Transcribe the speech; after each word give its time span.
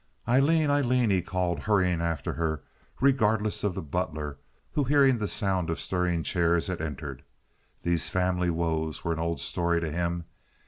"Aileen! 0.27 0.71
Aileen!" 0.71 1.11
he 1.11 1.21
called, 1.21 1.59
hurrying 1.59 2.01
after 2.01 2.33
her, 2.33 2.63
regardless 2.99 3.63
of 3.63 3.75
the 3.75 3.83
butler, 3.83 4.39
who, 4.71 4.83
hearing 4.83 5.19
the 5.19 5.27
sound 5.27 5.69
of 5.69 5.79
stirring 5.79 6.23
chairs, 6.23 6.65
had 6.65 6.81
entered. 6.81 7.21
These 7.83 8.09
family 8.09 8.49
woes 8.49 9.03
were 9.03 9.13
an 9.13 9.19
old 9.19 9.39
story 9.39 9.79
to 9.79 9.91
him. 9.91 10.25